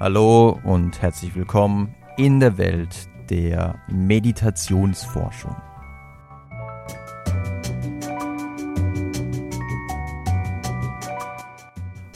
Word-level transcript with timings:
Hallo 0.00 0.58
und 0.64 1.00
herzlich 1.02 1.36
willkommen 1.36 1.94
in 2.16 2.40
der 2.40 2.58
Welt 2.58 3.08
der 3.30 3.80
Meditationsforschung. 3.86 5.54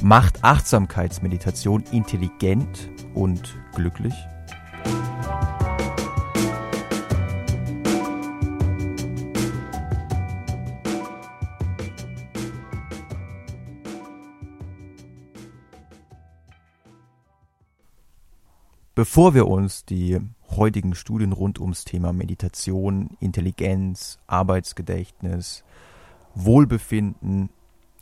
Macht 0.02 0.42
Achtsamkeitsmeditation 0.42 1.84
intelligent 1.92 2.90
und 3.14 3.56
glücklich? 3.76 4.14
Bevor 18.98 19.32
wir 19.32 19.46
uns 19.46 19.84
die 19.84 20.18
heutigen 20.50 20.96
Studien 20.96 21.32
rund 21.32 21.60
ums 21.60 21.84
Thema 21.84 22.12
Meditation, 22.12 23.16
Intelligenz, 23.20 24.18
Arbeitsgedächtnis, 24.26 25.62
Wohlbefinden 26.34 27.50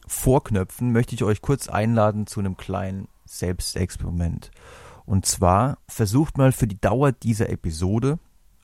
vorknöpfen, 0.07 0.93
möchte 0.93 1.15
ich 1.15 1.23
euch 1.23 1.43
kurz 1.43 1.69
einladen 1.69 2.27
zu 2.27 2.41
einem 2.41 2.57
kleinen 2.57 3.09
Selbstexperiment. 3.27 4.51
Und 5.05 5.27
zwar 5.27 5.77
versucht 5.87 6.39
mal 6.39 6.51
für 6.51 6.67
die 6.67 6.81
Dauer 6.81 7.13
dieser 7.13 7.51
Episode, 7.51 8.19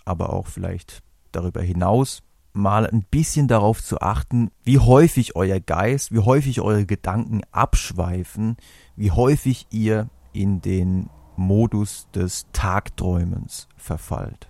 aber 0.07 0.33
auch 0.33 0.47
vielleicht 0.47 1.03
darüber 1.33 1.61
hinaus, 1.61 2.23
mal 2.55 2.87
ein 2.87 3.05
bisschen 3.11 3.47
darauf 3.47 3.85
zu 3.85 4.01
achten, 4.01 4.51
wie 4.65 4.79
häufig 4.79 5.37
euer 5.37 5.61
Geist, 5.61 6.13
wie 6.13 6.21
häufig 6.21 6.63
eure 6.63 6.87
Gedanken 6.87 7.43
abschweifen, 7.51 8.57
wie 8.97 9.11
häufig 9.11 9.67
ihr 9.69 10.09
in 10.33 10.63
den 10.63 11.11
Modus 11.37 12.09
des 12.15 12.47
Tagträumens 12.53 13.69
verfallt. 13.77 14.49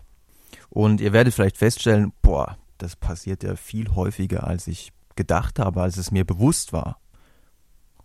Und 0.70 1.00
ihr 1.00 1.12
werdet 1.12 1.34
vielleicht 1.34 1.58
feststellen, 1.58 2.12
boah, 2.22 2.56
das 2.78 2.96
passiert 2.96 3.42
ja 3.42 3.56
viel 3.56 3.94
häufiger, 3.94 4.46
als 4.46 4.66
ich 4.66 4.92
gedacht 5.16 5.58
habe, 5.58 5.82
als 5.82 5.96
es 5.96 6.10
mir 6.10 6.24
bewusst 6.24 6.72
war. 6.72 6.98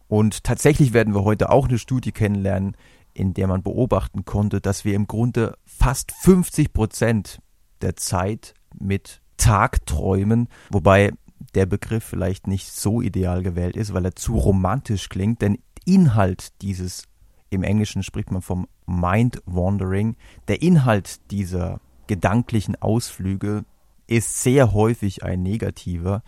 Und 0.08 0.44
tatsächlich 0.44 0.94
werden 0.94 1.14
wir 1.14 1.24
heute 1.24 1.50
auch 1.50 1.68
eine 1.68 1.80
Studie 1.80 2.12
kennenlernen, 2.12 2.76
in 3.14 3.34
der 3.34 3.48
man 3.48 3.64
beobachten 3.64 4.26
konnte, 4.26 4.62
dass 4.62 4.86
wir 4.86 4.94
im 4.94 5.08
Grunde 5.08 5.58
fast 5.66 6.12
50 6.12 6.72
Prozent 6.72 7.42
der 7.82 7.96
Zeit 7.96 8.54
mit 8.78 9.22
Tagträumen, 9.38 10.48
wobei 10.70 11.14
der 11.56 11.66
Begriff 11.66 12.04
vielleicht 12.04 12.48
nicht 12.48 12.72
so 12.72 13.02
ideal 13.02 13.44
gewählt 13.44 13.76
ist, 13.76 13.94
weil 13.94 14.06
er 14.06 14.16
zu 14.16 14.36
romantisch 14.36 15.10
klingt, 15.10 15.42
denn 15.42 15.58
Inhalt 15.86 16.62
dieses 16.62 17.07
im 17.50 17.64
Englischen 17.64 18.04
spricht 18.04 18.32
man 18.32 18.42
vom 18.42 18.68
Mind 18.86 19.42
Wandering. 19.46 20.16
Der 20.48 20.62
Inhalt 20.62 21.32
dieser 21.32 21.80
gedanklichen 22.08 22.76
Ausflüge 22.82 23.66
ist 24.08 24.42
sehr 24.42 24.74
häufig 24.74 25.24
ein 25.24 25.44
negativer. 25.44 26.24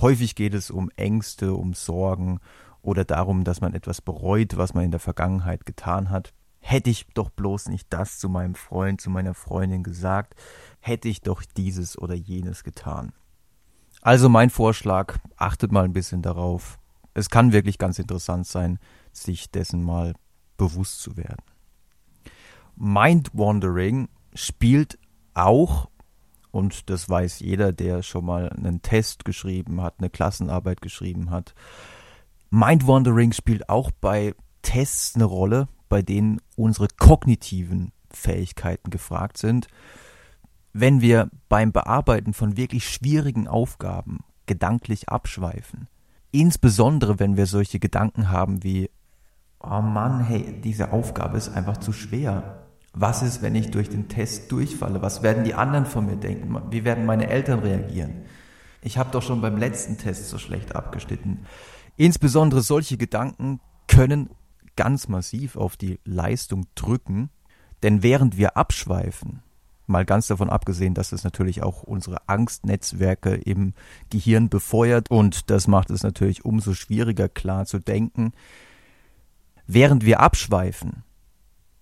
Häufig 0.00 0.34
geht 0.34 0.54
es 0.54 0.70
um 0.70 0.90
Ängste, 0.96 1.54
um 1.54 1.74
Sorgen 1.74 2.40
oder 2.82 3.04
darum, 3.04 3.44
dass 3.44 3.60
man 3.60 3.74
etwas 3.74 4.00
bereut, 4.00 4.56
was 4.56 4.74
man 4.74 4.84
in 4.84 4.90
der 4.90 5.00
Vergangenheit 5.00 5.66
getan 5.66 6.10
hat. 6.10 6.32
Hätte 6.60 6.90
ich 6.90 7.06
doch 7.14 7.30
bloß 7.30 7.68
nicht 7.68 7.86
das 7.90 8.18
zu 8.18 8.28
meinem 8.28 8.54
Freund, 8.54 9.00
zu 9.00 9.10
meiner 9.10 9.34
Freundin 9.34 9.82
gesagt, 9.82 10.34
hätte 10.80 11.08
ich 11.08 11.20
doch 11.20 11.42
dieses 11.56 11.98
oder 11.98 12.14
jenes 12.14 12.64
getan. 12.64 13.12
Also 14.00 14.28
mein 14.28 14.50
Vorschlag, 14.50 15.18
achtet 15.36 15.72
mal 15.72 15.84
ein 15.84 15.92
bisschen 15.92 16.22
darauf. 16.22 16.78
Es 17.14 17.30
kann 17.30 17.52
wirklich 17.52 17.78
ganz 17.78 17.98
interessant 17.98 18.46
sein, 18.46 18.78
sich 19.12 19.50
dessen 19.50 19.82
mal 19.82 20.14
bewusst 20.56 21.00
zu 21.02 21.16
werden. 21.16 21.42
Mind-Wandering 22.76 24.08
spielt 24.34 24.98
auch, 25.34 25.88
und 26.50 26.90
das 26.90 27.08
weiß 27.08 27.40
jeder, 27.40 27.72
der 27.72 28.02
schon 28.02 28.24
mal 28.24 28.48
einen 28.50 28.82
Test 28.82 29.24
geschrieben 29.24 29.80
hat, 29.80 29.94
eine 29.98 30.10
Klassenarbeit 30.10 30.80
geschrieben 30.80 31.30
hat, 31.30 31.54
Mind-Wandering 32.50 33.32
spielt 33.32 33.68
auch 33.68 33.90
bei 33.90 34.34
Tests 34.62 35.16
eine 35.16 35.24
Rolle, 35.24 35.68
bei 35.88 36.02
denen 36.02 36.40
unsere 36.56 36.88
kognitiven 36.96 37.92
Fähigkeiten 38.10 38.90
gefragt 38.90 39.38
sind. 39.38 39.68
Wenn 40.72 41.00
wir 41.00 41.30
beim 41.48 41.72
Bearbeiten 41.72 42.32
von 42.32 42.56
wirklich 42.56 42.88
schwierigen 42.88 43.48
Aufgaben 43.48 44.24
gedanklich 44.46 45.08
abschweifen, 45.08 45.88
insbesondere 46.30 47.18
wenn 47.18 47.36
wir 47.36 47.46
solche 47.46 47.78
Gedanken 47.78 48.30
haben 48.30 48.62
wie 48.62 48.90
oh 49.70 49.82
Mann, 49.82 50.20
hey, 50.20 50.60
diese 50.62 50.92
Aufgabe 50.92 51.38
ist 51.38 51.48
einfach 51.50 51.76
zu 51.76 51.92
schwer. 51.92 52.64
Was 52.92 53.22
ist, 53.22 53.42
wenn 53.42 53.54
ich 53.54 53.70
durch 53.70 53.88
den 53.88 54.08
Test 54.08 54.52
durchfalle? 54.52 55.02
Was 55.02 55.22
werden 55.22 55.44
die 55.44 55.54
anderen 55.54 55.86
von 55.86 56.06
mir 56.06 56.16
denken? 56.16 56.56
Wie 56.70 56.84
werden 56.84 57.06
meine 57.06 57.28
Eltern 57.28 57.58
reagieren? 57.58 58.22
Ich 58.82 58.98
habe 58.98 59.10
doch 59.10 59.22
schon 59.22 59.40
beim 59.40 59.56
letzten 59.56 59.98
Test 59.98 60.28
so 60.28 60.38
schlecht 60.38 60.76
abgeschnitten. 60.76 61.46
Insbesondere 61.96 62.62
solche 62.62 62.96
Gedanken 62.96 63.60
können 63.88 64.30
ganz 64.76 65.08
massiv 65.08 65.56
auf 65.56 65.76
die 65.76 66.00
Leistung 66.04 66.66
drücken, 66.74 67.30
denn 67.82 68.02
während 68.02 68.36
wir 68.36 68.56
abschweifen, 68.56 69.42
mal 69.86 70.04
ganz 70.04 70.26
davon 70.26 70.50
abgesehen, 70.50 70.94
dass 70.94 71.12
es 71.12 71.24
natürlich 71.24 71.62
auch 71.62 71.82
unsere 71.82 72.28
Angstnetzwerke 72.28 73.34
im 73.34 73.74
Gehirn 74.10 74.48
befeuert 74.48 75.10
und 75.10 75.50
das 75.50 75.66
macht 75.66 75.90
es 75.90 76.02
natürlich 76.02 76.44
umso 76.44 76.74
schwieriger 76.74 77.28
klar 77.28 77.66
zu 77.66 77.78
denken, 77.78 78.32
Während 79.66 80.04
wir 80.04 80.20
abschweifen, 80.20 81.04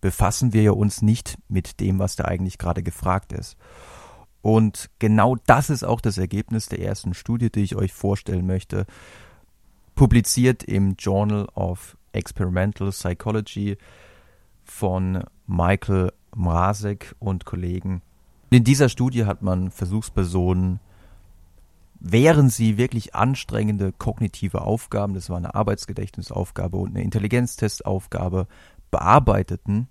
befassen 0.00 0.52
wir 0.52 0.62
ja 0.62 0.70
uns 0.72 1.02
nicht 1.02 1.38
mit 1.48 1.80
dem, 1.80 1.98
was 1.98 2.16
da 2.16 2.24
eigentlich 2.24 2.58
gerade 2.58 2.82
gefragt 2.82 3.32
ist. 3.32 3.56
Und 4.42 4.90
genau 4.98 5.36
das 5.46 5.70
ist 5.70 5.84
auch 5.84 6.00
das 6.00 6.18
Ergebnis 6.18 6.68
der 6.68 6.80
ersten 6.80 7.14
Studie, 7.14 7.50
die 7.50 7.62
ich 7.62 7.76
euch 7.76 7.92
vorstellen 7.92 8.46
möchte, 8.46 8.86
publiziert 9.94 10.64
im 10.64 10.96
Journal 10.98 11.46
of 11.54 11.96
Experimental 12.12 12.90
Psychology 12.90 13.78
von 14.64 15.24
Michael 15.46 16.12
Mrazek 16.34 17.14
und 17.18 17.44
Kollegen. 17.44 18.02
In 18.50 18.64
dieser 18.64 18.88
Studie 18.88 19.24
hat 19.24 19.42
man 19.42 19.70
Versuchspersonen 19.70 20.80
während 22.04 22.52
sie 22.52 22.78
wirklich 22.78 23.14
anstrengende 23.14 23.92
kognitive 23.92 24.62
Aufgaben, 24.62 25.14
das 25.14 25.30
war 25.30 25.36
eine 25.36 25.54
Arbeitsgedächtnisaufgabe 25.54 26.76
und 26.76 26.90
eine 26.90 27.04
Intelligenztestaufgabe, 27.04 28.48
bearbeiteten, 28.90 29.88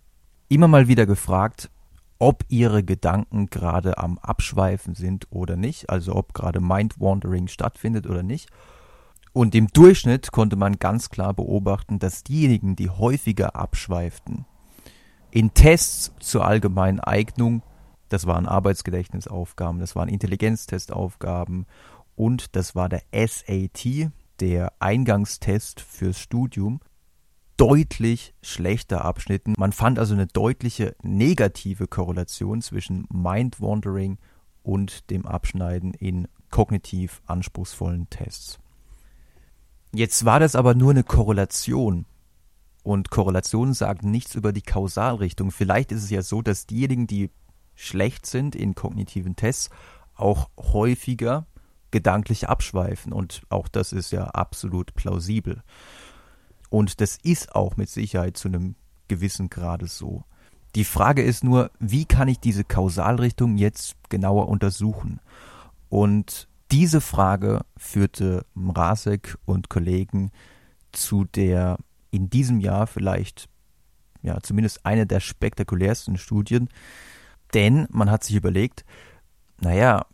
immer 0.50 0.68
mal 0.68 0.90
wieder 0.90 1.06
gefragt, 1.06 1.72
ob 2.20 2.44
ihre 2.50 2.84
Gedanken 2.84 3.50
gerade 3.50 3.98
am 3.98 4.20
Abschweifen 4.20 4.94
sind 4.94 5.28
oder 5.32 5.56
nicht, 5.56 5.90
also 5.90 6.16
ob 6.16 6.34
gerade 6.34 6.60
Mind-Wandering 6.60 7.48
stattfindet 7.48 8.06
oder 8.06 8.24
nicht. 8.24 8.50
Und 9.34 9.56
im 9.56 9.68
Durchschnitt 9.68 10.32
konnte 10.34 10.58
man 10.58 10.78
ganz 10.78 11.10
klar 11.10 11.34
beobachten, 11.34 11.98
dass 11.98 12.24
diejenigen, 12.24 12.76
die 12.76 12.90
häufiger 12.90 13.56
abschweiften, 13.56 14.46
in 15.32 15.54
Tests 15.54 16.12
zur 16.20 16.46
allgemeinen 16.46 17.00
Eignung, 17.00 17.64
das 18.10 18.28
waren 18.28 18.46
Arbeitsgedächtnisaufgaben, 18.46 19.80
das 19.80 19.96
waren 19.96 20.10
Intelligenztestaufgaben 20.10 21.66
und 22.22 22.56
das 22.56 22.76
war 22.76 22.88
der 22.88 23.02
SAT, 23.12 24.12
der 24.40 24.74
Eingangstest 24.78 25.82
fürs 25.82 26.20
Studium, 26.20 26.80
deutlich 27.58 28.36
schlechter 28.44 29.04
abschnitten. 29.04 29.56
Man 29.58 29.72
fand 29.72 29.98
also 29.98 30.14
eine 30.14 30.28
deutliche 30.28 30.96
negative 31.02 31.88
Korrelation 31.88 32.62
zwischen 32.62 33.08
Mind-Wandering 33.12 34.20
und 34.62 35.10
dem 35.10 35.26
Abschneiden 35.26 35.96
in 35.96 36.28
kognitiv 36.52 37.24
anspruchsvollen 37.26 38.08
Tests. 38.12 38.60
Jetzt 39.92 40.24
war 40.24 40.40
das 40.40 40.56
aber 40.56 40.76
nur 40.76 40.92
eine 40.92 41.04
Korrelation. 41.04 42.06
Und 42.84 43.10
Korrelationen 43.10 43.74
sagen 43.74 44.12
nichts 44.12 44.36
über 44.36 44.54
die 44.54 44.62
Kausalrichtung. 44.62 45.50
Vielleicht 45.50 45.92
ist 45.92 46.04
es 46.04 46.12
ja 46.12 46.22
so, 46.22 46.44
dass 46.44 46.68
diejenigen, 46.68 47.08
die 47.08 47.32
schlecht 47.74 48.28
sind 48.28 48.56
in 48.56 48.76
kognitiven 48.76 49.36
Tests, 49.36 49.72
auch 50.14 50.52
häufiger 50.56 51.48
gedanklich 51.92 52.50
abschweifen 52.50 53.14
und 53.14 53.42
auch 53.50 53.68
das 53.68 53.92
ist 53.94 54.12
ja 54.12 54.26
absolut 54.26 54.94
plausibel. 54.96 55.62
Und 56.70 57.02
das 57.02 57.18
ist 57.22 57.54
auch 57.54 57.76
mit 57.78 57.90
Sicherheit 57.90 58.38
zu 58.38 58.48
einem 58.48 58.76
gewissen 59.08 59.50
Grade 59.50 59.88
so. 59.88 60.24
Die 60.76 60.86
Frage 60.86 61.22
ist 61.22 61.44
nur, 61.44 61.70
wie 61.80 62.06
kann 62.06 62.30
ich 62.30 62.40
diese 62.40 62.64
Kausalrichtung 62.64 63.58
jetzt 63.58 63.96
genauer 64.10 64.48
untersuchen? 64.48 65.20
Und 65.90 66.48
diese 66.72 67.02
Frage 67.02 67.66
führte 67.76 68.46
Mrazek 68.54 69.38
und 69.44 69.68
Kollegen 69.68 70.32
zu 70.94 71.26
der 71.26 71.78
in 72.12 72.30
diesem 72.30 72.62
Jahr 72.62 72.88
vielleicht, 72.88 73.50
ja, 74.22 74.40
zumindest 74.42 74.86
eine 74.86 75.06
der 75.06 75.20
spektakulärsten 75.20 76.18
Studien, 76.18 76.70
denn 77.54 77.88
man 77.90 78.10
hat 78.10 78.24
sich 78.24 78.36
überlegt, 78.36 78.86
naja, 79.60 80.06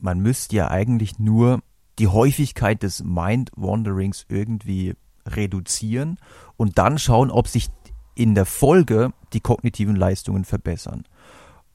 man 0.00 0.20
müsste 0.20 0.56
ja 0.56 0.70
eigentlich 0.70 1.18
nur 1.18 1.60
die 1.98 2.08
Häufigkeit 2.08 2.82
des 2.82 3.02
Mind-Wanderings 3.02 4.26
irgendwie 4.28 4.94
reduzieren 5.26 6.18
und 6.56 6.78
dann 6.78 6.98
schauen, 6.98 7.30
ob 7.30 7.48
sich 7.48 7.68
in 8.14 8.34
der 8.34 8.46
Folge 8.46 9.12
die 9.32 9.40
kognitiven 9.40 9.96
Leistungen 9.96 10.44
verbessern. 10.44 11.04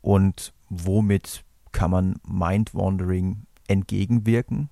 Und 0.01 0.53
womit 0.69 1.43
kann 1.71 1.91
man 1.91 2.15
Mind-Wandering 2.27 3.45
entgegenwirken? 3.67 4.69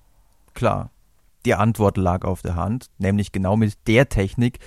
Klar, 0.54 0.90
die 1.44 1.54
Antwort 1.54 1.96
lag 1.96 2.24
auf 2.24 2.42
der 2.42 2.56
Hand, 2.56 2.90
nämlich 2.98 3.32
genau 3.32 3.56
mit 3.56 3.76
der 3.86 4.08
Technik, 4.08 4.58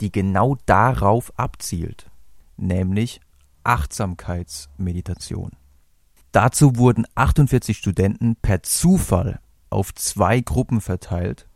die 0.00 0.10
genau 0.10 0.56
darauf 0.66 1.32
abzielt, 1.38 2.10
nämlich 2.56 3.20
Achtsamkeitsmeditation. 3.64 5.52
Dazu 6.32 6.76
wurden 6.76 7.06
48 7.14 7.76
Studenten 7.76 8.36
per 8.36 8.62
Zufall 8.62 9.40
auf 9.68 9.92
zwei 9.94 10.40
Gruppen 10.40 10.80
verteilt. 10.80 11.46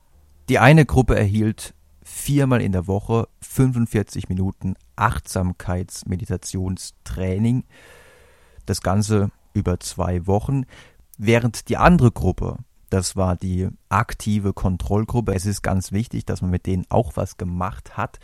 Die 0.48 0.58
eine 0.58 0.84
Gruppe 0.84 1.16
erhielt 1.16 1.74
viermal 2.02 2.60
in 2.60 2.72
der 2.72 2.88
Woche 2.88 3.28
45 3.40 4.28
Minuten 4.28 4.74
Achtsamkeitsmeditationstraining. 4.96 7.64
Das 8.66 8.82
Ganze 8.82 9.30
über 9.52 9.78
zwei 9.80 10.26
Wochen, 10.26 10.64
während 11.18 11.68
die 11.68 11.76
andere 11.76 12.10
Gruppe, 12.10 12.56
das 12.90 13.14
war 13.16 13.36
die 13.36 13.68
aktive 13.88 14.52
Kontrollgruppe, 14.52 15.34
es 15.34 15.46
ist 15.46 15.62
ganz 15.62 15.92
wichtig, 15.92 16.26
dass 16.26 16.42
man 16.42 16.50
mit 16.50 16.66
denen 16.66 16.84
auch 16.90 17.12
was 17.16 17.36
gemacht 17.36 17.96
hat, 17.96 18.18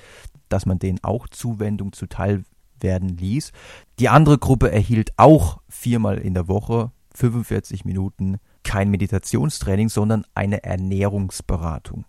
dass 0.48 0.66
man 0.66 0.78
denen 0.78 1.02
auch 1.02 1.28
Zuwendung 1.28 1.92
zuteil 1.92 2.44
werden 2.82 3.16
ließ. 3.16 3.52
Die 3.98 4.08
andere 4.08 4.38
Gruppe 4.38 4.70
erhielt 4.70 5.12
auch 5.16 5.60
viermal 5.68 6.18
in 6.18 6.34
der 6.34 6.48
Woche 6.48 6.92
45 7.14 7.84
Minuten 7.84 8.38
kein 8.62 8.90
Meditationstraining, 8.90 9.88
sondern 9.88 10.24
eine 10.34 10.62
Ernährungsberatung, 10.64 12.04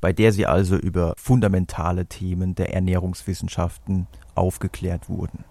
bei 0.00 0.12
der 0.12 0.32
sie 0.32 0.46
also 0.46 0.76
über 0.76 1.14
fundamentale 1.16 2.06
Themen 2.06 2.54
der 2.54 2.74
Ernährungswissenschaften 2.74 4.06
aufgeklärt 4.34 5.08
wurden. 5.08 5.44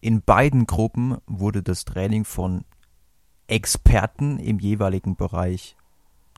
In 0.00 0.22
beiden 0.22 0.66
Gruppen 0.66 1.16
wurde 1.26 1.62
das 1.62 1.84
Training 1.84 2.24
von 2.24 2.64
Experten 3.46 4.38
im 4.38 4.58
jeweiligen 4.58 5.16
Bereich 5.16 5.76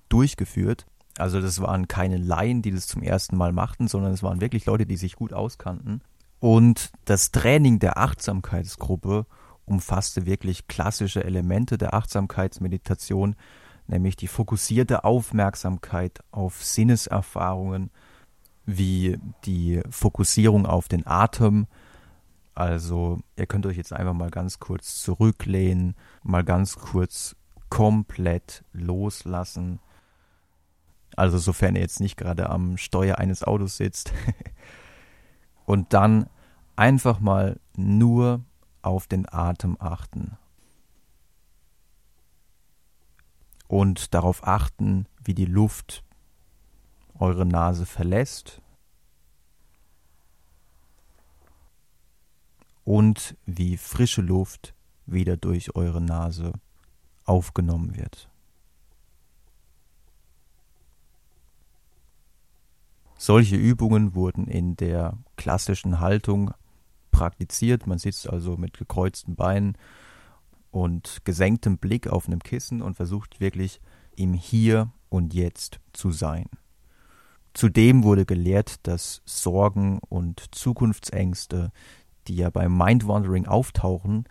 durchgeführt. 0.09 0.87
Also 1.19 1.41
das 1.41 1.61
waren 1.61 1.89
keine 1.89 2.17
Laien, 2.17 2.63
die 2.63 2.71
das 2.71 2.87
zum 2.87 3.03
ersten 3.03 3.37
Mal 3.37 3.53
machten, 3.53 3.89
sondern 3.89 4.13
es 4.13 4.23
waren 4.23 4.41
wirklich 4.41 4.67
Leute, 4.67 4.87
die 4.87 4.97
sich 4.97 5.17
gut 5.17 5.33
auskannten. 5.33 6.03
Und 6.39 6.91
das 7.05 7.33
Training 7.33 7.79
der 7.79 7.99
Achtsamkeitsgruppe 7.99 9.27
umfasste 9.65 10.27
wirklich 10.27 10.69
klassische 10.69 11.25
Elemente 11.25 11.79
der 11.79 11.95
Achtsamkeitsmeditation, 11.95 13.37
nämlich 13.87 14.17
die 14.17 14.29
fokussierte 14.29 15.05
Aufmerksamkeit 15.05 16.21
auf 16.31 16.65
Sinneserfahrungen, 16.65 17.91
wie 18.65 19.19
die 19.45 19.81
Fokussierung 19.91 20.67
auf 20.67 20.89
den 20.89 21.07
Atem, 21.07 21.67
also 22.57 23.19
ihr 23.37 23.45
könnt 23.47 23.67
euch 23.67 23.77
jetzt 23.77 23.93
einfach 23.93 24.15
mal 24.15 24.31
ganz 24.31 24.59
kurz 24.59 25.03
zurücklehnen, 25.03 25.95
mal 26.23 26.43
ganz 26.43 26.77
kurz 26.77 27.37
komplett 27.69 28.65
loslassen. 28.73 29.79
Also 31.17 31.37
sofern 31.37 31.75
ihr 31.77 31.83
jetzt 31.83 32.01
nicht 32.01 32.17
gerade 32.17 32.49
am 32.49 32.79
Steuer 32.79 33.19
eines 33.19 33.45
Autos 33.45 33.77
sitzt. 33.77 34.13
Und 35.67 35.93
dann 35.93 36.31
einfach 36.77 37.21
mal 37.21 37.61
nur 37.77 38.43
auf 38.83 39.07
den 39.07 39.31
Atem 39.31 39.77
achten. 39.79 40.39
Und 43.69 44.15
darauf 44.15 44.47
achten, 44.47 45.07
wie 45.23 45.35
die 45.35 45.45
Luft 45.45 46.05
eure 47.19 47.45
Nase 47.45 47.85
verlässt 47.85 48.63
und 52.85 53.37
wie 53.45 53.77
frische 53.77 54.23
Luft 54.23 54.75
wieder 55.07 55.37
durch 55.37 55.75
eure 55.75 56.01
Nase 56.01 56.53
aufgenommen 57.25 57.97
wird. 57.97 58.31
Solche 63.17 63.57
Übungen 63.57 64.15
wurden 64.15 64.47
in 64.47 64.77
der 64.77 65.17
klassischen 65.37 66.01
Haltung 66.01 66.53
praktiziert. 67.11 67.87
Man 67.87 67.99
sitzt 67.99 68.29
also 68.29 68.57
mit 68.57 68.77
gekreuzten 68.77 69.37
Beinen 69.37 69.77
und 70.71 71.25
gesenktem 71.25 71.79
Blick 71.79 72.09
auf 72.09 72.27
einem 72.27 72.41
Kissen 72.41 72.83
und 72.83 72.95
versucht 72.95 73.41
wirklich 73.41 73.81
im 74.17 74.35
Hier 74.35 74.93
und 75.09 75.33
Jetzt 75.35 75.81
zu 75.93 76.11
sein. 76.11 76.47
Zudem 77.55 78.05
wurde 78.05 78.27
gelehrt, 78.27 78.87
dass 78.87 79.23
Sorgen 79.25 79.99
und 80.09 80.55
Zukunftsängste 80.55 81.73
die 82.29 82.37
ja 82.37 82.51
beim 82.51 82.77
Mind-Wandering 82.77 83.47
auftauchen, 83.47 84.25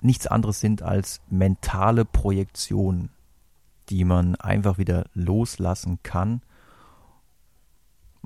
nichts 0.00 0.26
anderes 0.26 0.60
sind 0.60 0.82
als 0.82 1.20
mentale 1.28 2.04
Projektionen, 2.04 3.10
die 3.88 4.04
man 4.04 4.34
einfach 4.36 4.78
wieder 4.78 5.06
loslassen 5.14 5.98
kann. 6.02 6.42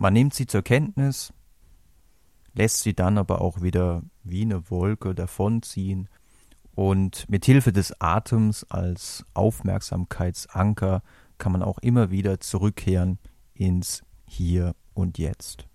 Man 0.00 0.12
nimmt 0.12 0.32
sie 0.32 0.46
zur 0.46 0.62
Kenntnis, 0.62 1.32
lässt 2.54 2.84
sie 2.84 2.94
dann 2.94 3.18
aber 3.18 3.40
auch 3.40 3.62
wieder 3.62 4.04
wie 4.22 4.42
eine 4.42 4.70
Wolke 4.70 5.12
davonziehen 5.12 6.08
und 6.76 7.28
mit 7.28 7.44
Hilfe 7.44 7.72
des 7.72 8.00
Atems 8.00 8.62
als 8.62 9.24
Aufmerksamkeitsanker 9.34 11.02
kann 11.38 11.50
man 11.50 11.64
auch 11.64 11.78
immer 11.78 12.12
wieder 12.12 12.38
zurückkehren 12.38 13.18
ins 13.54 14.04
Hier 14.24 14.76
und 14.94 15.18
Jetzt. 15.18 15.66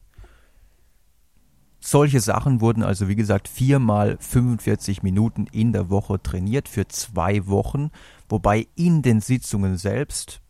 Solche 1.81 2.21
Sachen 2.21 2.61
wurden 2.61 2.81
also, 2.81 3.09
wie 3.09 3.17
gesagt, 3.17 3.49
viermal 3.49 4.15
45 4.21 5.03
Minuten 5.03 5.47
in 5.51 5.73
der 5.73 5.89
Woche 5.89 6.23
trainiert 6.23 6.69
für 6.69 6.87
zwei 6.87 7.45
Wochen, 7.47 7.91
wobei 8.29 8.67
in 8.75 9.01
den 9.01 9.19
Sitzungen 9.19 9.75
selbst 9.75 10.42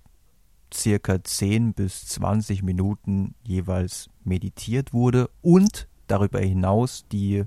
circa 0.74 1.24
10 1.24 1.74
bis 1.74 2.06
20 2.08 2.64
Minuten 2.64 3.36
jeweils 3.44 4.10
meditiert 4.24 4.94
wurde 4.94 5.30
und 5.42 5.88
darüber 6.08 6.40
hinaus 6.40 7.06
die 7.12 7.44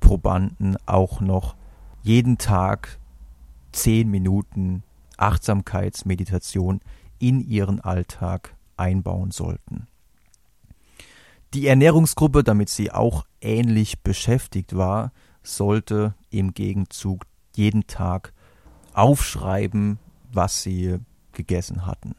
Probanden 0.00 0.76
auch 0.86 1.20
noch 1.20 1.56
jeden 2.02 2.38
Tag 2.38 2.98
10 3.72 4.10
Minuten 4.10 4.82
Achtsamkeitsmeditation 5.16 6.80
in 7.18 7.40
ihren 7.40 7.80
Alltag 7.80 8.54
einbauen 8.76 9.30
sollten. 9.30 9.86
Die 11.54 11.66
Ernährungsgruppe, 11.66 12.44
damit 12.44 12.68
sie 12.68 12.92
auch 12.92 13.24
ähnlich 13.40 14.02
beschäftigt 14.02 14.76
war, 14.76 15.12
sollte 15.42 16.14
im 16.30 16.54
Gegenzug 16.54 17.24
jeden 17.54 17.86
Tag 17.86 18.32
aufschreiben, 18.92 19.98
was 20.32 20.62
sie 20.62 20.98
gegessen 21.36 21.86
hatten. 21.86 22.16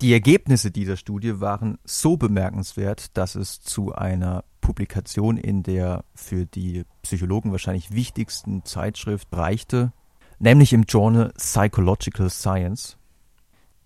Die 0.00 0.12
Ergebnisse 0.12 0.70
dieser 0.70 0.96
Studie 0.96 1.40
waren 1.40 1.78
so 1.84 2.16
bemerkenswert, 2.16 3.16
dass 3.16 3.34
es 3.34 3.60
zu 3.60 3.94
einer 3.94 4.44
Publikation 4.60 5.36
in 5.36 5.62
der 5.62 6.04
für 6.14 6.46
die 6.46 6.84
Psychologen 7.02 7.52
wahrscheinlich 7.52 7.92
wichtigsten 7.92 8.64
Zeitschrift 8.64 9.28
reichte, 9.32 9.92
nämlich 10.38 10.72
im 10.72 10.82
Journal 10.82 11.32
Psychological 11.36 12.30
Science. 12.30 12.96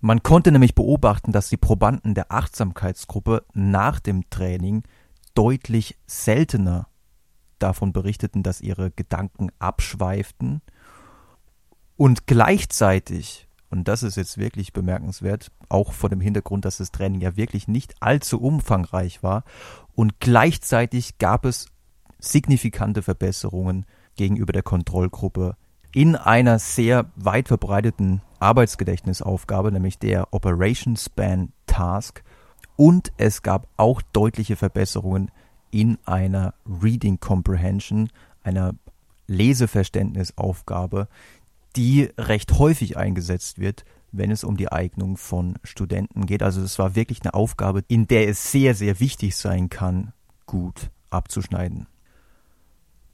Man 0.01 0.23
konnte 0.23 0.53
nämlich 0.53 0.75
beobachten, 0.75 1.33
dass 1.33 1.49
die 1.49 1.57
Probanden 1.57 2.15
der 2.15 2.33
Achtsamkeitsgruppe 2.33 3.45
nach 3.55 4.01
dem 4.01 4.29
Training 4.29 4.83
deutlich 5.35 5.97
seltener 6.07 6.89
davon 7.59 7.93
berichteten, 7.93 8.43
dass 8.43 8.61
ihre 8.61 8.91
Gedanken 8.91 9.51
abschweiften 9.59 10.61
und 11.97 12.27
gleichzeitig, 12.27 13.47
und 13.73 13.89
das 13.89 14.03
ist 14.03 14.17
jetzt 14.17 14.39
wirklich 14.39 14.73
bemerkenswert, 14.73 15.51
auch 15.69 15.93
vor 15.93 16.11
dem 16.11 16.21
Hintergrund, 16.21 16.65
dass 16.65 16.77
das 16.77 16.93
Training 16.93 17.21
ja 17.21 17.37
wirklich 17.37 17.67
nicht 17.67 17.95
allzu 18.01 18.41
umfangreich 18.41 19.23
war, 19.23 19.45
und 19.95 20.21
gleichzeitig 20.21 21.19
gab 21.19 21.45
es 21.45 21.67
signifikante 22.19 23.03
Verbesserungen 23.03 23.85
gegenüber 24.17 24.53
der 24.53 24.63
Kontrollgruppe 24.63 25.57
in 25.95 26.17
einer 26.17 26.59
sehr 26.59 27.11
weit 27.17 27.49
verbreiteten 27.49 28.23
Arbeitsgedächtnisaufgabe, 28.39 29.73
nämlich 29.73 29.99
der 29.99 30.33
Operation 30.33 30.97
Span 30.97 31.53
Task. 31.67 32.23
Und 32.77 33.13
es 33.19 33.43
gab 33.43 33.69
auch 33.77 34.01
deutliche 34.13 34.57
Verbesserungen 34.57 35.31
in 35.71 35.99
einer 36.07 36.55
Reading 36.67 37.21
Comprehension, 37.21 38.09
einer 38.43 38.75
Leseverständnisaufgabe, 39.27 41.09
die 41.77 42.11
recht 42.19 42.59
häufig 42.59 42.97
eingesetzt 42.97 43.59
wird, 43.59 43.85
wenn 44.13 44.31
es 44.31 44.45
um 44.45 44.57
die 44.57 44.71
Eignung 44.71 45.17
von 45.17 45.59
Studenten 45.65 46.27
geht. 46.27 46.43
Also 46.43 46.61
es 46.61 46.79
war 46.79 46.95
wirklich 46.95 47.23
eine 47.23 47.35
Aufgabe, 47.35 47.83
in 47.89 48.07
der 48.07 48.29
es 48.29 48.53
sehr, 48.53 48.75
sehr 48.75 49.01
wichtig 49.01 49.37
sein 49.37 49.71
kann, 49.71 50.13
gut 50.47 50.91
abzuschneiden. 51.11 51.87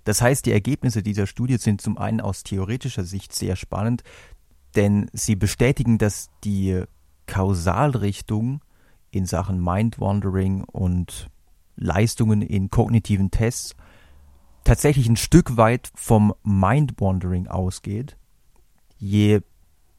Das 0.04 0.22
heißt, 0.22 0.46
die 0.46 0.52
Ergebnisse 0.52 1.02
dieser 1.02 1.26
Studie 1.26 1.58
sind 1.58 1.80
zum 1.80 1.98
einen 1.98 2.20
aus 2.20 2.42
theoretischer 2.42 3.04
Sicht 3.04 3.34
sehr 3.34 3.56
spannend, 3.56 4.02
denn 4.74 5.10
sie 5.12 5.36
bestätigen, 5.36 5.98
dass 5.98 6.30
die 6.44 6.82
Kausalrichtung 7.26 8.60
in 9.10 9.26
Sachen 9.26 9.62
Mind-Wandering 9.62 10.64
und 10.64 11.28
Leistungen 11.76 12.42
in 12.42 12.70
kognitiven 12.70 13.30
Tests 13.30 13.76
tatsächlich 14.64 15.08
ein 15.08 15.16
Stück 15.16 15.56
weit 15.56 15.90
vom 15.94 16.34
Mind-Wandering 16.42 17.46
ausgeht. 17.46 18.16
Je 18.98 19.40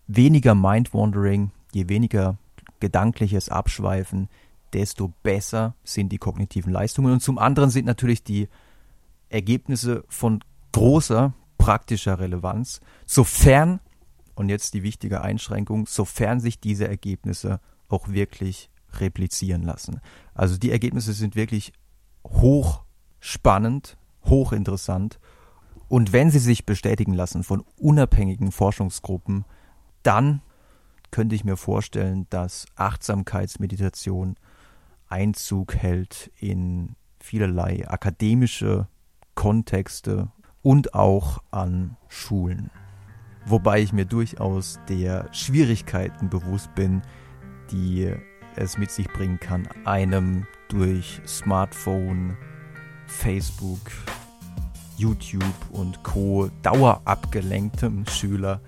weniger 0.07 0.55
Mind-Wandering, 0.55 1.51
je 1.71 1.87
weniger 1.89 2.37
gedankliches 2.79 3.49
Abschweifen, 3.49 4.29
desto 4.73 5.13
besser 5.23 5.75
sind 5.83 6.09
die 6.11 6.17
kognitiven 6.17 6.71
Leistungen. 6.71 7.13
Und 7.13 7.21
zum 7.21 7.37
anderen 7.37 7.69
sind 7.69 7.85
natürlich 7.85 8.23
die 8.23 8.47
Ergebnisse 9.29 10.03
von 10.07 10.43
großer 10.71 11.33
praktischer 11.57 12.19
Relevanz, 12.19 12.79
sofern, 13.05 13.79
und 14.35 14.49
jetzt 14.49 14.73
die 14.73 14.83
wichtige 14.83 15.21
Einschränkung, 15.21 15.85
sofern 15.85 16.39
sich 16.39 16.59
diese 16.59 16.87
Ergebnisse 16.87 17.59
auch 17.89 18.07
wirklich 18.07 18.69
replizieren 18.93 19.63
lassen. 19.63 19.99
Also 20.33 20.57
die 20.57 20.71
Ergebnisse 20.71 21.13
sind 21.13 21.35
wirklich 21.35 21.73
hochspannend, 22.25 23.97
hochinteressant. 24.25 25.19
Und 25.89 26.13
wenn 26.13 26.29
sie 26.29 26.39
sich 26.39 26.65
bestätigen 26.65 27.13
lassen 27.13 27.43
von 27.43 27.65
unabhängigen 27.77 28.51
Forschungsgruppen, 28.51 29.43
dann 30.03 30.41
könnte 31.11 31.35
ich 31.35 31.43
mir 31.43 31.57
vorstellen, 31.57 32.27
dass 32.29 32.67
Achtsamkeitsmeditation 32.75 34.35
Einzug 35.07 35.75
hält 35.75 36.31
in 36.37 36.95
vielerlei 37.19 37.87
akademische 37.87 38.87
Kontexte 39.33 40.31
und 40.61 40.93
auch 40.93 41.39
an 41.49 41.97
Schulen. 42.07 42.69
Wobei 43.45 43.81
ich 43.81 43.91
mir 43.91 44.05
durchaus 44.05 44.79
der 44.87 45.33
Schwierigkeiten 45.33 46.29
bewusst 46.29 46.73
bin, 46.75 47.01
die 47.71 48.13
es 48.55 48.77
mit 48.77 48.91
sich 48.91 49.07
bringen 49.07 49.39
kann, 49.39 49.67
einem 49.85 50.45
durch 50.67 51.21
Smartphone, 51.25 52.37
Facebook, 53.07 53.79
YouTube 54.99 55.41
und 55.71 56.03
Co. 56.03 56.49
dauerabgelenktem 56.61 58.05
Schüler 58.05 58.59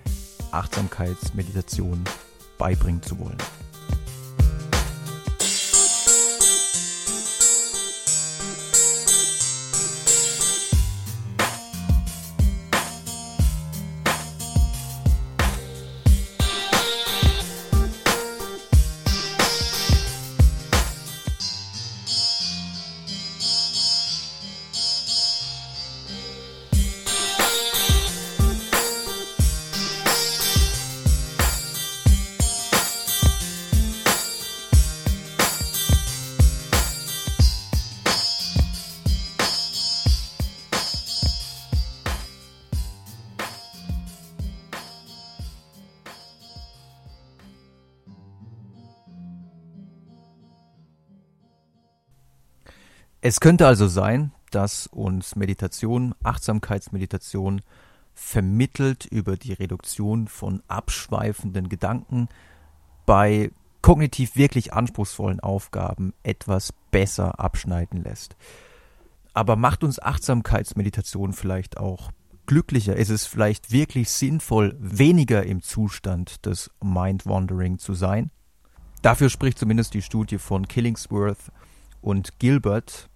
Achtsamkeitsmeditation 0.52 2.02
beibringen 2.58 3.04
zu 3.04 3.20
wollen. 3.20 3.38
Es 53.24 53.40
könnte 53.40 53.68
also 53.68 53.88
sein, 53.88 54.32
dass 54.50 54.88
uns 54.88 55.36
Meditation, 55.36 56.16
Achtsamkeitsmeditation 56.24 57.62
vermittelt 58.16 59.06
über 59.06 59.38
die 59.38 59.54
Reduktion 59.54 60.28
von 60.28 60.64
abschweifenden 60.68 61.70
Gedanken 61.70 62.30
bei 63.06 63.52
kognitiv 63.84 64.36
wirklich 64.36 64.74
anspruchsvollen 64.74 65.40
Aufgaben 65.40 66.14
etwas 66.24 66.74
besser 66.90 67.40
abschneiden 67.40 68.04
lässt. 68.04 68.36
Aber 69.34 69.56
macht 69.56 69.84
uns 69.84 70.00
Achtsamkeitsmeditation 70.00 71.34
vielleicht 71.34 71.78
auch 71.78 72.12
glücklicher? 72.48 72.96
Ist 72.96 73.10
es 73.10 73.28
vielleicht 73.28 73.72
wirklich 73.72 74.10
sinnvoll, 74.10 74.76
weniger 74.80 75.46
im 75.46 75.62
Zustand 75.62 76.46
des 76.48 76.72
Mind-Wandering 76.84 77.78
zu 77.78 77.94
sein? 77.94 78.32
Dafür 79.04 79.30
spricht 79.30 79.60
zumindest 79.60 79.94
die 79.94 80.02
Studie 80.02 80.40
von 80.40 80.68
Killingsworth 80.68 81.52
und 82.02 82.40
Gilbert 82.40 83.11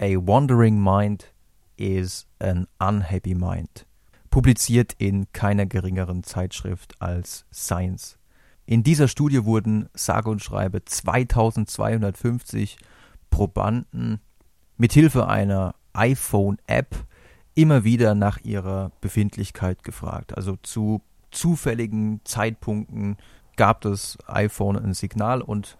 A 0.00 0.14
Wandering 0.14 0.80
Mind 0.80 1.32
is 1.76 2.28
an 2.38 2.68
Unhappy 2.78 3.34
Mind, 3.34 3.84
publiziert 4.30 4.94
in 4.98 5.26
keiner 5.32 5.66
geringeren 5.66 6.22
Zeitschrift 6.22 6.94
als 7.02 7.46
Science. 7.52 8.16
In 8.64 8.84
dieser 8.84 9.08
Studie 9.08 9.44
wurden 9.44 9.88
sage 9.94 10.30
und 10.30 10.40
schreibe 10.40 10.84
2250 10.84 12.78
Probanden 13.28 14.20
mithilfe 14.76 15.26
einer 15.26 15.74
iPhone-App 15.94 16.94
immer 17.56 17.82
wieder 17.82 18.14
nach 18.14 18.38
ihrer 18.44 18.92
Befindlichkeit 19.00 19.82
gefragt. 19.82 20.36
Also 20.36 20.54
zu 20.62 21.02
zufälligen 21.32 22.20
Zeitpunkten 22.22 23.16
gab 23.56 23.80
das 23.80 24.16
iPhone 24.28 24.78
ein 24.78 24.94
Signal 24.94 25.42
und 25.42 25.76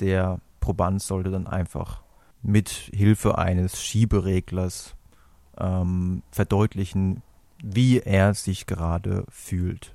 der 0.00 0.40
Proband 0.60 1.02
sollte 1.02 1.30
dann 1.30 1.46
einfach 1.46 2.00
mit 2.42 2.68
Hilfe 2.68 3.38
eines 3.38 3.82
Schiebereglers 3.82 4.94
ähm, 5.58 6.22
verdeutlichen, 6.30 7.22
wie 7.62 8.00
er 8.00 8.34
sich 8.34 8.66
gerade 8.66 9.24
fühlt. 9.28 9.94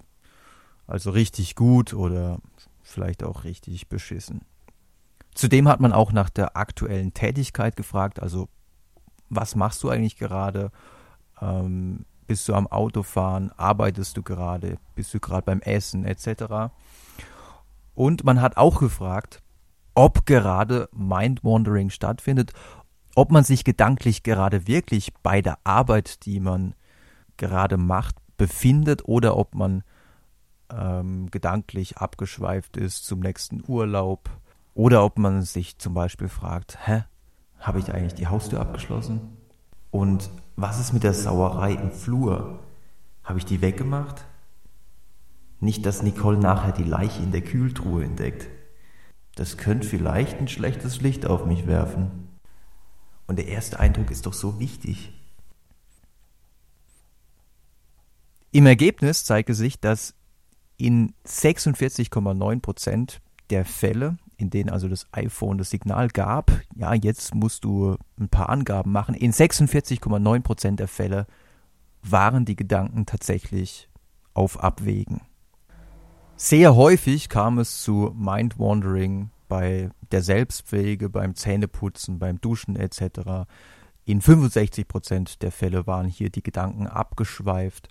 Also 0.88 1.12
richtig 1.12 1.56
gut 1.56 1.94
oder 1.94 2.40
vielleicht 2.82 3.24
auch 3.24 3.46
richtig 3.46 3.88
beschissen. 3.88 4.42
Zudem 5.34 5.68
hat 5.68 5.80
man 5.80 5.94
auch 5.94 6.12
nach 6.12 6.30
der 6.30 6.58
aktuellen 6.58 7.14
Tätigkeit 7.14 7.76
gefragt, 7.76 8.22
also 8.22 8.50
was 9.30 9.56
machst 9.56 9.82
du 9.82 9.90
eigentlich 9.90 10.18
gerade? 10.18 10.72
Ähm, 11.42 12.06
bist 12.28 12.48
du 12.48 12.54
am 12.54 12.68
Autofahren? 12.68 13.52
Arbeitest 13.58 14.18
du 14.18 14.24
gerade? 14.24 14.78
Bist 14.96 15.14
du 15.14 15.20
gerade 15.20 15.44
beim 15.44 15.62
Essen 15.62 16.06
etc.? 16.06 16.72
Und 17.96 18.24
man 18.24 18.42
hat 18.42 18.58
auch 18.58 18.80
gefragt, 18.80 19.43
ob 19.96 20.26
gerade 20.26 20.90
Mind-Wandering 20.94 21.90
stattfindet, 21.90 22.54
ob 23.16 23.32
man 23.32 23.44
sich 23.44 23.64
gedanklich 23.64 24.24
gerade 24.24 24.68
wirklich 24.68 25.14
bei 25.22 25.42
der 25.42 25.60
Arbeit, 25.64 26.26
die 26.26 26.40
man 26.40 26.74
gerade 27.38 27.78
macht, 27.78 28.16
befindet 28.38 29.06
oder 29.06 29.38
ob 29.38 29.56
man 29.56 29.84
ähm, 30.72 31.30
gedanklich 31.30 31.98
abgeschweift 31.98 32.78
ist 32.78 33.06
zum 33.06 33.20
nächsten 33.20 33.64
Urlaub 33.68 34.30
oder 34.74 35.04
ob 35.04 35.20
man 35.20 35.44
sich 35.44 35.78
zum 35.78 35.94
Beispiel 35.94 36.30
fragt, 36.30 36.88
hä, 36.88 37.04
habe 37.60 37.80
ich 37.80 37.94
eigentlich 37.94 38.16
die 38.16 38.28
Haustür 38.28 38.60
abgeschlossen? 38.60 39.38
Und 39.92 40.30
was 40.56 40.80
ist 40.80 40.94
mit 40.94 41.04
der 41.04 41.14
Sauerei 41.14 41.74
im 41.74 41.92
Flur? 41.92 42.60
Habe 43.24 43.40
ich 43.40 43.46
die 43.46 43.62
weggemacht? 43.62 44.26
Nicht, 45.60 45.86
dass 45.86 46.02
Nicole 46.02 46.38
nachher 46.38 46.74
die 46.74 46.84
Leiche 46.84 47.22
in 47.22 47.32
der 47.32 47.42
Kühltruhe 47.42 48.04
entdeckt. 48.04 48.48
Das 49.36 49.58
könnte 49.58 49.88
vielleicht 49.88 50.40
ein 50.40 50.48
schlechtes 50.48 51.02
Licht 51.02 51.26
auf 51.26 51.46
mich 51.46 51.66
werfen. 51.66 52.30
Und 53.26 53.38
der 53.38 53.48
erste 53.48 53.80
Eindruck 53.80 54.12
ist 54.12 54.26
doch 54.26 54.34
so 54.34 54.60
wichtig. 54.60 55.12
Im 58.52 58.68
Ergebnis 58.68 59.26
zeigte 59.26 59.56
sich, 59.56 59.80
dass 59.80 60.14
in 60.78 61.14
46,9 61.26 62.60
Prozent 62.60 63.22
der 63.50 63.66
Fälle, 63.66 64.18
in 64.38 64.50
denen 64.50 64.70
also 64.70 64.88
das 64.88 65.08
iPhone 65.12 65.58
das 65.58 65.72
Signal 65.72 66.10
gab, 66.10 66.52
ja, 66.76 66.94
jetzt 66.94 67.34
musst 67.34 67.64
du 67.64 67.98
ein 68.20 68.30
paar 68.30 68.50
Angaben 68.50 68.92
machen, 68.92 69.16
in 69.16 69.32
46,9 69.32 70.42
Prozent 70.42 70.80
der 70.80 70.88
Fälle 70.88 71.26
waren 72.04 72.46
die 72.46 72.56
Gedanken 72.56 73.06
tatsächlich 73.06 73.90
auf 74.34 74.60
Abwägen. 74.60 75.22
Sehr 76.36 76.76
häufig 76.76 77.30
kam 77.30 77.60
es 77.60 77.84
zu 77.84 78.12
Mind-Wandering 78.16 79.30
bei 79.48 79.92
der 80.12 80.24
Selbstpflege, 80.24 81.10
beim 81.10 81.36
Zähneputzen, 81.36 82.18
beim 82.18 82.42
Duschen 82.42 82.76
etc. 82.76 83.48
In 84.04 84.20
65 84.20 84.88
Prozent 84.88 85.42
der 85.44 85.52
Fälle 85.52 85.86
waren 85.86 86.08
hier 86.08 86.30
die 86.30 86.42
Gedanken 86.42 86.88
abgeschweift. 86.88 87.88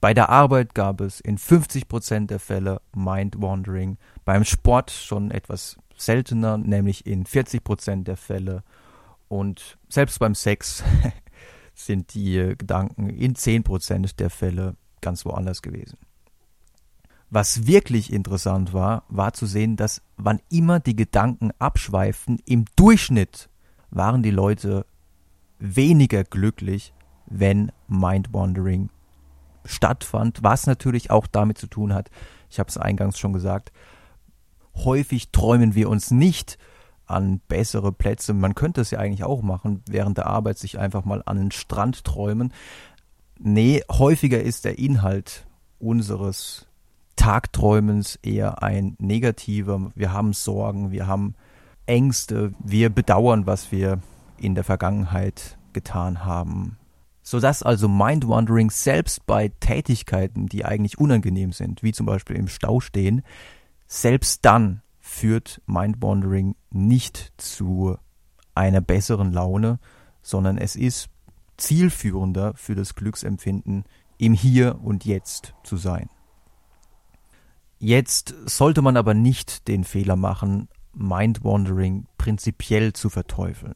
Bei 0.00 0.12
der 0.12 0.28
Arbeit 0.28 0.74
gab 0.74 1.00
es 1.00 1.20
in 1.20 1.38
50 1.38 1.88
Prozent 1.88 2.30
der 2.30 2.40
Fälle 2.40 2.80
Mind-Wandering. 2.94 3.96
Beim 4.24 4.44
Sport 4.44 4.90
schon 4.90 5.30
etwas 5.30 5.76
seltener, 5.96 6.58
nämlich 6.58 7.06
in 7.06 7.26
40 7.26 7.62
Prozent 7.62 8.08
der 8.08 8.16
Fälle. 8.16 8.64
Und 9.28 9.78
selbst 9.88 10.18
beim 10.18 10.34
Sex 10.34 10.82
sind 11.74 12.14
die 12.14 12.54
Gedanken 12.58 13.08
in 13.08 13.36
10 13.36 13.62
Prozent 13.62 14.18
der 14.18 14.30
Fälle 14.30 14.74
ganz 15.00 15.24
woanders 15.24 15.62
gewesen. 15.62 15.96
Was 17.30 17.66
wirklich 17.66 18.12
interessant 18.12 18.72
war, 18.72 19.04
war 19.08 19.34
zu 19.34 19.46
sehen, 19.46 19.76
dass 19.76 20.02
wann 20.16 20.40
immer 20.48 20.80
die 20.80 20.96
Gedanken 20.96 21.50
abschweifen, 21.58 22.40
im 22.46 22.64
Durchschnitt 22.76 23.50
waren 23.90 24.22
die 24.22 24.30
Leute 24.30 24.86
weniger 25.58 26.24
glücklich, 26.24 26.94
wenn 27.26 27.70
Mind-Wandering 27.88 28.88
stattfand, 29.64 30.42
was 30.42 30.66
natürlich 30.66 31.10
auch 31.10 31.26
damit 31.26 31.58
zu 31.58 31.66
tun 31.66 31.92
hat, 31.92 32.10
ich 32.50 32.58
habe 32.58 32.70
es 32.70 32.78
eingangs 32.78 33.18
schon 33.18 33.34
gesagt, 33.34 33.72
häufig 34.74 35.30
träumen 35.30 35.74
wir 35.74 35.90
uns 35.90 36.10
nicht 36.10 36.58
an 37.06 37.40
bessere 37.48 37.92
Plätze. 37.92 38.34
Man 38.34 38.54
könnte 38.54 38.80
es 38.80 38.90
ja 38.90 38.98
eigentlich 38.98 39.24
auch 39.24 39.42
machen, 39.42 39.82
während 39.88 40.18
der 40.18 40.26
Arbeit 40.26 40.58
sich 40.58 40.78
einfach 40.78 41.04
mal 41.04 41.22
an 41.26 41.38
den 41.38 41.50
Strand 41.50 42.04
träumen. 42.04 42.52
Nee, 43.38 43.82
häufiger 43.90 44.40
ist 44.42 44.64
der 44.64 44.78
Inhalt 44.78 45.46
unseres 45.78 46.66
Tagträumens 47.18 48.16
eher 48.22 48.62
ein 48.62 48.96
negativer. 48.98 49.90
Wir 49.96 50.12
haben 50.12 50.32
Sorgen, 50.32 50.92
wir 50.92 51.08
haben 51.08 51.34
Ängste, 51.84 52.52
wir 52.60 52.90
bedauern, 52.90 53.44
was 53.44 53.72
wir 53.72 54.00
in 54.38 54.54
der 54.54 54.62
Vergangenheit 54.62 55.58
getan 55.72 56.24
haben. 56.24 56.78
Sodass 57.22 57.62
also 57.64 57.88
Mind-Wandering 57.88 58.70
selbst 58.70 59.26
bei 59.26 59.48
Tätigkeiten, 59.60 60.46
die 60.46 60.64
eigentlich 60.64 60.98
unangenehm 60.98 61.52
sind, 61.52 61.82
wie 61.82 61.92
zum 61.92 62.06
Beispiel 62.06 62.36
im 62.36 62.46
Stau 62.46 62.78
stehen, 62.78 63.22
selbst 63.88 64.44
dann 64.44 64.82
führt 65.00 65.60
Mind-Wandering 65.66 66.54
nicht 66.70 67.32
zu 67.36 67.98
einer 68.54 68.80
besseren 68.80 69.32
Laune, 69.32 69.80
sondern 70.22 70.56
es 70.56 70.76
ist 70.76 71.08
zielführender 71.56 72.54
für 72.54 72.76
das 72.76 72.94
Glücksempfinden, 72.94 73.84
im 74.18 74.34
Hier 74.34 74.78
und 74.82 75.04
Jetzt 75.04 75.54
zu 75.64 75.76
sein. 75.76 76.08
Jetzt 77.78 78.34
sollte 78.46 78.82
man 78.82 78.96
aber 78.96 79.14
nicht 79.14 79.68
den 79.68 79.84
Fehler 79.84 80.16
machen, 80.16 80.68
Mind-Wandering 80.94 82.06
prinzipiell 82.18 82.92
zu 82.92 83.08
verteufeln. 83.08 83.74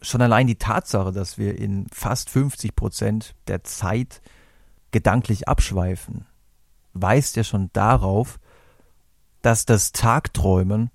Schon 0.00 0.22
allein 0.22 0.46
die 0.46 0.56
Tatsache, 0.56 1.12
dass 1.12 1.38
wir 1.38 1.56
in 1.58 1.86
fast 1.92 2.30
50 2.30 2.74
Prozent 2.74 3.34
der 3.46 3.64
Zeit 3.64 4.20
gedanklich 4.90 5.48
abschweifen, 5.48 6.26
weist 6.94 7.36
ja 7.36 7.44
schon 7.44 7.70
darauf, 7.72 8.40
dass 9.42 9.64
das 9.66 9.92
Tagträumen, 9.92 10.90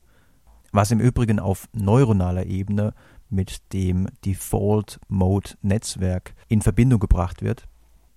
was 0.72 0.92
im 0.92 1.00
Übrigen 1.00 1.40
auf 1.40 1.70
neuronaler 1.72 2.46
Ebene 2.46 2.94
mit 3.30 3.74
dem 3.74 4.08
Default 4.26 5.00
Mode 5.08 5.52
Netzwerk 5.62 6.36
in 6.50 6.62
Verbindung 6.62 7.00
gebracht 7.00 7.42
wird, 7.42 7.68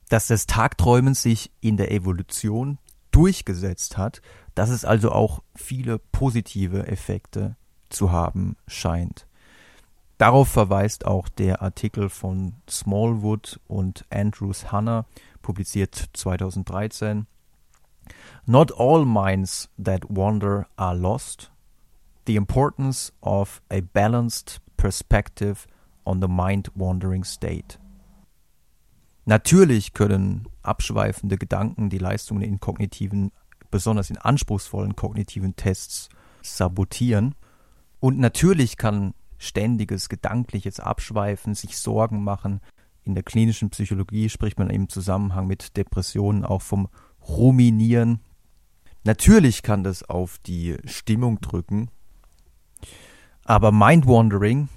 dass 0.08 0.26
das 0.26 0.46
Tagträumen 0.46 1.14
sich 1.14 1.52
in 1.60 1.76
der 1.76 1.92
Evolution 1.92 2.78
durchgesetzt 3.14 3.96
hat, 3.96 4.20
dass 4.56 4.70
es 4.70 4.84
also 4.84 5.12
auch 5.12 5.40
viele 5.54 5.98
positive 5.98 6.88
Effekte 6.88 7.56
zu 7.88 8.10
haben 8.10 8.56
scheint. 8.66 9.26
Darauf 10.18 10.48
verweist 10.48 11.06
auch 11.06 11.28
der 11.28 11.62
Artikel 11.62 12.08
von 12.08 12.54
Smallwood 12.68 13.60
und 13.68 14.04
Andrews 14.10 14.72
Hanna, 14.72 15.06
publiziert 15.42 16.10
2013. 16.12 17.26
Not 18.46 18.72
all 18.78 19.04
minds 19.04 19.68
that 19.82 20.02
wander 20.08 20.66
are 20.76 20.96
lost. 20.96 21.52
The 22.26 22.36
importance 22.36 23.12
of 23.20 23.62
a 23.70 23.80
balanced 23.80 24.60
perspective 24.76 25.66
on 26.04 26.20
the 26.20 26.28
mind-wandering 26.28 27.24
state. 27.24 27.78
Natürlich 29.24 29.94
können 29.94 30.48
abschweifende 30.62 31.38
Gedanken 31.38 31.88
die 31.88 31.98
Leistungen 31.98 32.42
in 32.42 32.60
kognitiven, 32.60 33.32
besonders 33.70 34.10
in 34.10 34.18
anspruchsvollen 34.18 34.96
kognitiven 34.96 35.56
Tests 35.56 36.08
sabotieren. 36.42 37.34
Und 38.00 38.18
natürlich 38.18 38.76
kann 38.76 39.14
ständiges 39.38 40.08
gedankliches 40.08 40.80
Abschweifen, 40.80 41.54
sich 41.54 41.78
Sorgen 41.78 42.22
machen. 42.22 42.60
In 43.02 43.14
der 43.14 43.22
klinischen 43.22 43.70
Psychologie 43.70 44.28
spricht 44.28 44.58
man 44.58 44.70
im 44.70 44.88
Zusammenhang 44.88 45.46
mit 45.46 45.76
Depressionen 45.76 46.44
auch 46.44 46.62
vom 46.62 46.88
Ruminieren. 47.26 48.20
Natürlich 49.04 49.62
kann 49.62 49.84
das 49.84 50.02
auf 50.02 50.38
die 50.38 50.76
Stimmung 50.86 51.40
drücken, 51.40 51.90
aber 53.44 53.70
Mind-Wandering, 53.72 54.70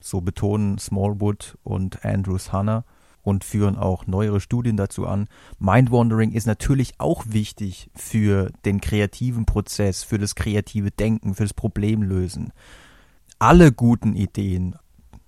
so 0.00 0.22
betonen 0.22 0.78
Smallwood 0.78 1.58
und 1.62 2.02
Andrews 2.04 2.52
Hanna, 2.52 2.84
und 3.26 3.42
führen 3.42 3.76
auch 3.76 4.06
neuere 4.06 4.40
Studien 4.40 4.76
dazu 4.76 5.04
an. 5.04 5.26
Mind-Wandering 5.58 6.30
ist 6.30 6.46
natürlich 6.46 6.94
auch 6.98 7.24
wichtig 7.26 7.90
für 7.96 8.52
den 8.64 8.80
kreativen 8.80 9.46
Prozess, 9.46 10.04
für 10.04 10.16
das 10.16 10.36
kreative 10.36 10.92
Denken, 10.92 11.34
für 11.34 11.42
das 11.42 11.52
Problemlösen. 11.52 12.52
Alle 13.40 13.72
guten 13.72 14.14
Ideen 14.14 14.76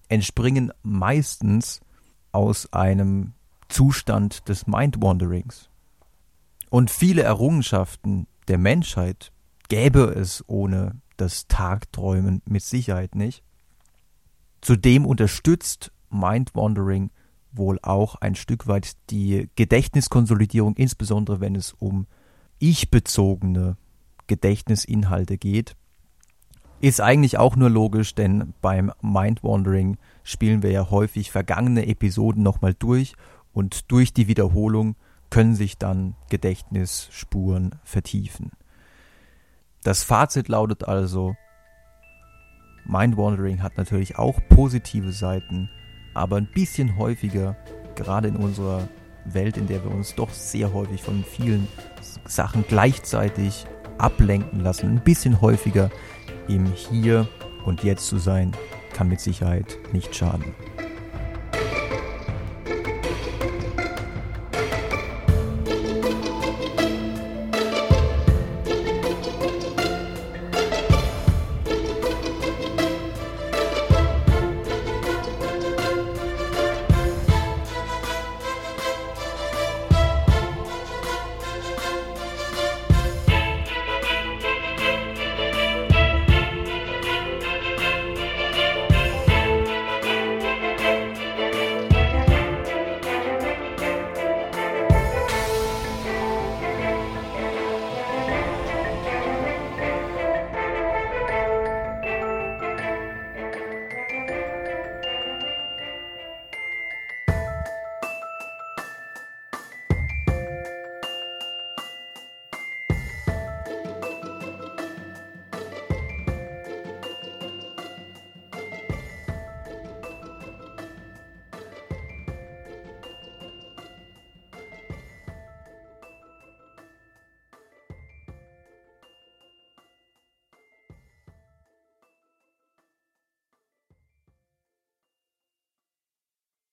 entspringen 0.09 0.73
meistens 0.85 1.81
aus 2.31 2.73
einem 2.73 3.33
Zustand 3.69 4.49
des 4.49 4.69
Mind-Wanderings. 4.69 5.69
Und 6.71 6.93
viele 6.93 7.23
Errungenschaften 7.23 8.29
der 8.47 8.59
Menschheit 8.59 9.33
gäbe 9.69 10.15
es 10.15 10.45
ohne 10.47 11.01
das 11.17 11.49
Tagträumen 11.49 12.43
mit 12.49 12.63
Sicherheit 12.63 13.17
nicht. 13.17 13.43
Zudem 14.61 15.05
unterstützt 15.05 15.91
Mind-Wandering 16.11 17.11
wohl 17.53 17.79
auch 17.83 18.17
ein 18.17 18.35
Stück 18.35 18.67
weit 18.67 18.97
die 19.11 19.49
Gedächtniskonsolidierung, 19.57 20.77
insbesondere 20.77 21.41
wenn 21.41 21.55
es 21.55 21.73
um 21.73 22.07
ich-bezogene 22.59 23.77
Gedächtnisinhalte 24.27 25.39
geht. 25.39 25.77
Ist 26.81 27.01
eigentlich 27.01 27.39
auch 27.39 27.57
nur 27.57 27.71
logisch, 27.71 28.15
denn 28.15 28.55
beim 28.61 28.93
Mind-Wandering 29.03 29.97
spielen 30.23 30.63
wir 30.63 30.71
ja 30.71 30.91
häufig 30.91 31.33
vergangene 31.33 31.87
Episoden 31.87 32.43
nochmal 32.43 32.75
durch 32.75 33.15
und 33.53 33.91
durch 33.91 34.13
die 34.13 34.29
Wiederholung 34.29 34.95
können 35.31 35.57
sich 35.57 35.77
dann 35.77 36.15
Gedächtnisspuren 36.31 37.75
vertiefen. 37.83 38.53
Das 39.83 40.05
Fazit 40.05 40.49
lautet 40.49 40.85
also, 40.85 41.35
Mind-Wandering 42.85 43.63
hat 43.63 43.77
natürlich 43.77 44.17
auch 44.17 44.41
positive 44.49 45.13
Seiten, 45.13 45.69
aber 46.15 46.37
ein 46.37 46.47
bisschen 46.47 46.97
häufiger, 46.97 47.57
gerade 47.95 48.29
in 48.29 48.37
unserer 48.37 48.89
Welt, 49.25 49.57
in 49.57 49.67
der 49.67 49.85
wir 49.85 49.91
uns 49.91 50.15
doch 50.15 50.31
sehr 50.31 50.73
häufig 50.73 51.03
von 51.03 51.25
vielen 51.25 51.69
Sachen 52.27 52.65
gleichzeitig 52.67 53.67
ablenken 53.99 54.61
lassen, 54.61 54.89
ein 54.89 55.05
bisschen 55.05 55.41
häufiger 55.41 55.91
im 56.49 56.67
Hier 56.73 57.29
und 57.65 57.83
Jetzt 57.83 58.07
zu 58.07 58.19
sein, 58.19 58.53
kann 58.93 59.09
mit 59.09 59.21
Sicherheit 59.21 59.77
nicht 59.93 60.15
schaden. 60.15 60.55